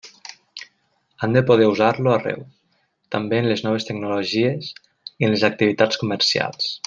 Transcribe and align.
Han 1.25 1.35
de 1.35 1.43
poder 1.49 1.67
usar-lo 1.73 2.13
arreu, 2.13 2.41
també 3.17 3.41
en 3.43 3.51
les 3.53 3.63
noves 3.67 3.87
tecnologies 3.91 4.71
i 4.71 5.29
en 5.29 5.37
les 5.37 5.49
activitats 5.53 6.05
comercials. 6.05 6.73